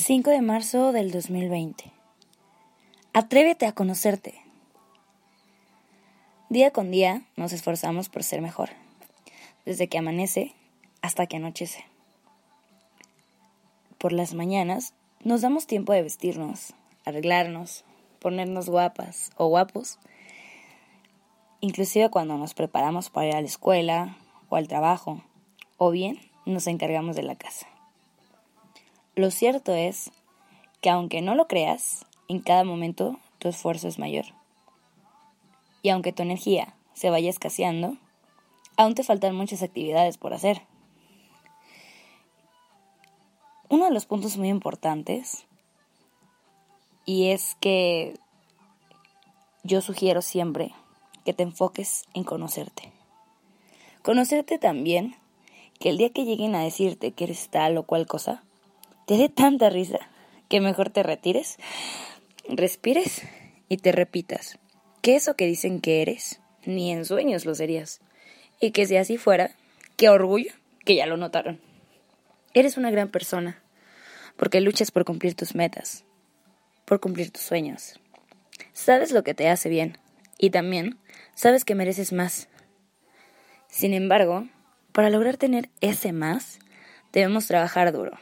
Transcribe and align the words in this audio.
5 0.00 0.30
de 0.30 0.40
marzo 0.40 0.92
del 0.92 1.10
2020. 1.10 1.92
Atrévete 3.12 3.66
a 3.66 3.72
conocerte. 3.72 4.40
Día 6.48 6.70
con 6.70 6.90
día 6.90 7.22
nos 7.36 7.52
esforzamos 7.52 8.08
por 8.08 8.22
ser 8.22 8.40
mejor, 8.40 8.70
desde 9.66 9.88
que 9.88 9.98
amanece 9.98 10.54
hasta 11.02 11.26
que 11.26 11.36
anochece. 11.36 11.84
Por 13.98 14.12
las 14.12 14.32
mañanas 14.32 14.94
nos 15.22 15.42
damos 15.42 15.66
tiempo 15.66 15.92
de 15.92 16.02
vestirnos, 16.02 16.72
arreglarnos, 17.04 17.84
ponernos 18.20 18.70
guapas 18.70 19.32
o 19.36 19.48
guapos, 19.48 19.98
inclusive 21.60 22.08
cuando 22.08 22.38
nos 22.38 22.54
preparamos 22.54 23.10
para 23.10 23.28
ir 23.28 23.34
a 23.34 23.40
la 23.42 23.46
escuela 23.46 24.16
o 24.48 24.56
al 24.56 24.66
trabajo, 24.66 25.22
o 25.76 25.90
bien 25.90 26.18
nos 26.46 26.66
encargamos 26.68 27.16
de 27.16 27.22
la 27.22 27.36
casa. 27.36 27.66
Lo 29.20 29.30
cierto 29.30 29.74
es 29.74 30.10
que 30.80 30.88
aunque 30.88 31.20
no 31.20 31.34
lo 31.34 31.46
creas, 31.46 32.06
en 32.28 32.40
cada 32.40 32.64
momento 32.64 33.18
tu 33.38 33.48
esfuerzo 33.48 33.86
es 33.86 33.98
mayor. 33.98 34.24
Y 35.82 35.90
aunque 35.90 36.14
tu 36.14 36.22
energía 36.22 36.74
se 36.94 37.10
vaya 37.10 37.28
escaseando, 37.28 37.98
aún 38.78 38.94
te 38.94 39.04
faltan 39.04 39.36
muchas 39.36 39.62
actividades 39.62 40.16
por 40.16 40.32
hacer. 40.32 40.62
Uno 43.68 43.84
de 43.84 43.90
los 43.90 44.06
puntos 44.06 44.38
muy 44.38 44.48
importantes 44.48 45.44
y 47.04 47.28
es 47.28 47.58
que 47.60 48.14
yo 49.64 49.82
sugiero 49.82 50.22
siempre 50.22 50.72
que 51.26 51.34
te 51.34 51.42
enfoques 51.42 52.06
en 52.14 52.24
conocerte. 52.24 52.90
Conocerte 54.02 54.58
también 54.58 55.14
que 55.78 55.90
el 55.90 55.98
día 55.98 56.08
que 56.08 56.24
lleguen 56.24 56.54
a 56.54 56.64
decirte 56.64 57.12
que 57.12 57.24
eres 57.24 57.50
tal 57.50 57.76
o 57.76 57.82
cual 57.82 58.06
cosa, 58.06 58.44
te 59.10 59.16
dé 59.16 59.28
tanta 59.28 59.70
risa 59.70 59.98
que 60.48 60.60
mejor 60.60 60.90
te 60.90 61.02
retires, 61.02 61.56
respires 62.48 63.22
y 63.68 63.78
te 63.78 63.90
repitas 63.90 64.60
que 65.02 65.16
eso 65.16 65.34
que 65.34 65.48
dicen 65.48 65.80
que 65.80 66.00
eres, 66.00 66.40
ni 66.64 66.92
en 66.92 67.04
sueños 67.04 67.44
lo 67.44 67.56
serías. 67.56 68.00
Y 68.60 68.70
que 68.70 68.86
si 68.86 68.96
así 68.96 69.16
fuera, 69.16 69.50
qué 69.96 70.10
orgullo 70.10 70.52
que 70.84 70.94
ya 70.94 71.06
lo 71.06 71.16
notaron. 71.16 71.60
Eres 72.54 72.76
una 72.76 72.92
gran 72.92 73.08
persona, 73.08 73.60
porque 74.36 74.60
luchas 74.60 74.92
por 74.92 75.04
cumplir 75.04 75.34
tus 75.34 75.56
metas, 75.56 76.04
por 76.84 77.00
cumplir 77.00 77.32
tus 77.32 77.42
sueños. 77.42 77.98
Sabes 78.74 79.10
lo 79.10 79.24
que 79.24 79.34
te 79.34 79.48
hace 79.48 79.68
bien 79.68 79.98
y 80.38 80.50
también 80.50 80.98
sabes 81.34 81.64
que 81.64 81.74
mereces 81.74 82.12
más. 82.12 82.46
Sin 83.66 83.92
embargo, 83.92 84.46
para 84.92 85.10
lograr 85.10 85.36
tener 85.36 85.68
ese 85.80 86.12
más, 86.12 86.60
debemos 87.12 87.48
trabajar 87.48 87.90
duro. 87.90 88.16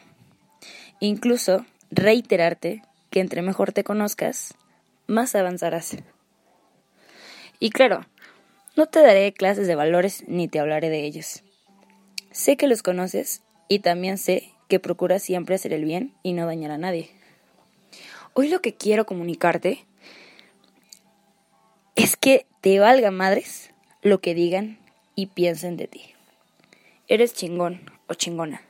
Incluso 1.00 1.64
reiterarte 1.90 2.82
que 3.10 3.20
entre 3.20 3.42
mejor 3.42 3.72
te 3.72 3.84
conozcas, 3.84 4.54
más 5.06 5.34
avanzarás. 5.34 5.96
Y 7.60 7.70
claro, 7.70 8.06
no 8.76 8.86
te 8.86 9.00
daré 9.00 9.32
clases 9.32 9.66
de 9.66 9.74
valores 9.74 10.24
ni 10.28 10.48
te 10.48 10.60
hablaré 10.60 10.90
de 10.90 11.04
ellos. 11.04 11.42
Sé 12.30 12.56
que 12.56 12.68
los 12.68 12.82
conoces 12.82 13.42
y 13.68 13.80
también 13.80 14.18
sé 14.18 14.52
que 14.68 14.80
procuras 14.80 15.22
siempre 15.22 15.54
hacer 15.54 15.72
el 15.72 15.84
bien 15.84 16.14
y 16.22 16.32
no 16.32 16.46
dañar 16.46 16.70
a 16.70 16.78
nadie. 16.78 17.10
Hoy 18.34 18.48
lo 18.48 18.60
que 18.60 18.74
quiero 18.74 19.06
comunicarte 19.06 19.84
es 21.96 22.16
que 22.16 22.46
te 22.60 22.78
valga 22.78 23.10
madres 23.10 23.70
lo 24.02 24.20
que 24.20 24.34
digan 24.34 24.78
y 25.14 25.26
piensen 25.26 25.76
de 25.76 25.88
ti. 25.88 26.02
Eres 27.08 27.34
chingón 27.34 27.90
o 28.06 28.14
chingona. 28.14 28.62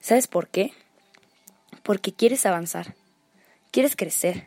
¿Sabes 0.00 0.26
por 0.28 0.48
qué? 0.48 0.72
Porque 1.88 2.12
quieres 2.12 2.44
avanzar, 2.44 2.94
quieres 3.70 3.96
crecer 3.96 4.46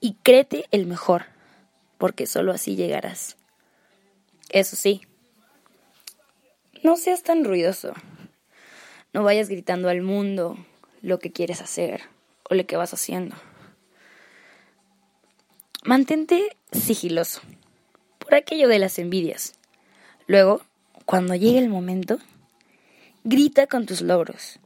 y 0.00 0.18
créete 0.22 0.66
el 0.70 0.84
mejor, 0.84 1.24
porque 1.96 2.26
solo 2.26 2.52
así 2.52 2.76
llegarás. 2.76 3.38
Eso 4.50 4.76
sí, 4.76 5.00
no 6.82 6.98
seas 6.98 7.22
tan 7.22 7.42
ruidoso, 7.42 7.94
no 9.14 9.24
vayas 9.24 9.48
gritando 9.48 9.88
al 9.88 10.02
mundo 10.02 10.58
lo 11.00 11.18
que 11.20 11.32
quieres 11.32 11.62
hacer 11.62 12.02
o 12.50 12.54
lo 12.54 12.66
que 12.66 12.76
vas 12.76 12.92
haciendo. 12.92 13.34
Mantente 15.84 16.54
sigiloso 16.70 17.40
por 18.18 18.34
aquello 18.34 18.68
de 18.68 18.78
las 18.78 18.98
envidias. 18.98 19.54
Luego, 20.26 20.60
cuando 21.06 21.34
llegue 21.34 21.60
el 21.60 21.70
momento, 21.70 22.18
grita 23.24 23.66
con 23.66 23.86
tus 23.86 24.02
logros 24.02 24.60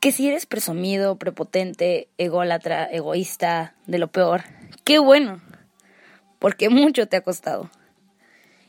que 0.00 0.12
si 0.12 0.28
eres 0.28 0.46
presumido, 0.46 1.16
prepotente, 1.16 2.08
ególatra, 2.18 2.84
egoísta, 2.84 3.74
de 3.86 3.98
lo 3.98 4.08
peor, 4.08 4.44
qué 4.84 4.98
bueno, 4.98 5.40
porque 6.38 6.68
mucho 6.68 7.08
te 7.08 7.16
ha 7.16 7.22
costado. 7.22 7.70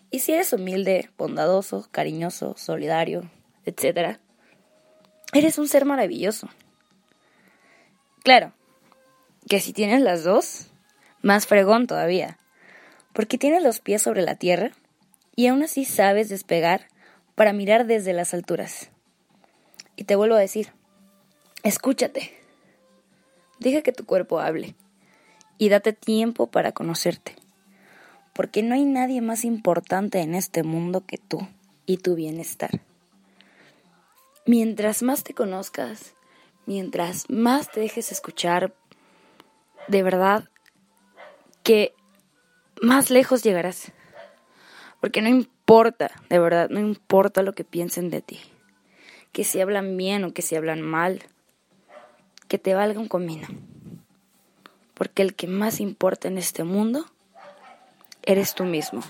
Y 0.10 0.20
si 0.20 0.34
eres 0.34 0.54
humilde, 0.54 1.10
bondadoso, 1.18 1.88
cariñoso, 1.92 2.56
solidario, 2.58 3.30
etc., 3.66 4.18
eres 5.34 5.58
un 5.58 5.68
ser 5.68 5.86
maravilloso. 5.86 6.50
Claro, 8.24 8.54
que 9.50 9.60
si 9.60 9.74
tienes 9.74 10.02
las 10.02 10.24
dos, 10.24 10.68
más 11.22 11.46
fregón 11.48 11.88
todavía, 11.88 12.40
porque 13.14 13.38
tienes 13.38 13.64
los 13.64 13.80
pies 13.80 14.02
sobre 14.02 14.22
la 14.22 14.36
tierra 14.36 14.72
y 15.36 15.48
aún 15.48 15.64
así 15.64 15.86
sabes 15.86 16.30
despegar 16.30 16.88
para 17.36 17.54
mirar 17.54 17.86
desde 17.86 18.14
las 18.14 18.34
alturas. 18.34 18.90
Y 19.96 20.06
te 20.06 20.16
vuelvo 20.16 20.36
a 20.36 20.40
decir, 20.40 20.72
Escúchate. 21.63 22.31
Deja 23.59 23.81
que 23.81 23.91
tu 23.91 24.06
cuerpo 24.06 24.40
hable 24.40 24.75
y 25.57 25.69
date 25.69 25.94
tiempo 25.94 26.47
para 26.47 26.72
conocerte, 26.72 27.35
porque 28.34 28.62
no 28.62 28.75
hay 28.75 28.85
nadie 28.85 29.22
más 29.22 29.44
importante 29.44 30.19
en 30.19 30.35
este 30.35 30.63
mundo 30.63 31.03
que 31.06 31.18
tú 31.18 31.47
y 31.85 31.97
tu 31.97 32.16
bienestar. 32.16 32.81
Mientras 34.45 35.01
más 35.01 35.23
te 35.23 35.34
conozcas, 35.34 36.13
mientras 36.68 37.29
más 37.29 37.72
te 37.72 37.79
dejes 37.79 38.12
escuchar, 38.12 38.75
de 39.88 40.03
verdad 40.03 40.47
que 41.63 41.94
más 42.81 43.09
lejos 43.09 43.44
llegarás. 43.44 43.91
Porque 45.01 45.22
no 45.22 45.29
importa, 45.29 46.12
de 46.29 46.39
verdad, 46.39 46.69
no 46.69 46.79
importa 46.79 47.41
lo 47.41 47.53
que 47.53 47.63
piensen 47.63 48.09
de 48.09 48.22
ti. 48.22 48.39
Que 49.31 49.44
si 49.44 49.59
hablan 49.59 49.97
bien 49.97 50.24
o 50.24 50.34
que 50.34 50.41
si 50.41 50.56
hablan 50.56 50.81
mal 50.81 51.24
que 52.47 52.58
te 52.58 52.74
valga 52.74 53.00
un 53.00 53.08
comino. 53.08 53.47
Porque 54.94 55.22
el 55.22 55.35
que 55.35 55.47
más 55.47 55.80
importa 55.80 56.28
en 56.28 56.38
este 56.38 56.63
mundo 56.63 57.06
eres 58.24 58.56
tú 58.56 58.63
mismo. 58.63 59.02